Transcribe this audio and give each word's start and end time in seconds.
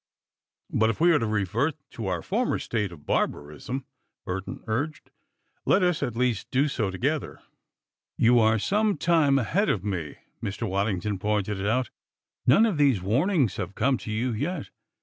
"But 0.73 0.89
if 0.89 0.99
we 0.99 1.11
are 1.11 1.19
to 1.19 1.27
revert 1.27 1.75
to 1.91 2.07
our 2.07 2.23
former 2.23 2.57
state 2.57 2.91
of 2.91 3.05
barbarism," 3.05 3.85
Burton 4.25 4.63
urged, 4.65 5.11
"let 5.63 5.83
us 5.83 6.01
at 6.01 6.15
least 6.15 6.49
do 6.49 6.67
so 6.69 6.89
together." 6.89 7.39
"You 8.17 8.39
are 8.39 8.57
some 8.57 8.97
time 8.97 9.37
ahead 9.37 9.69
of 9.69 9.83
me," 9.83 10.15
Mr. 10.41 10.67
Waddington 10.67 11.19
pointed 11.19 11.63
out. 11.63 11.91
"None 12.47 12.65
of 12.65 12.79
these 12.79 12.99
warnings 13.03 13.57
have 13.57 13.75
come 13.75 13.99
to 13.99 14.09
you 14.11 14.31
yet. 14.31 14.71